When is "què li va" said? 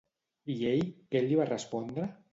1.15-1.49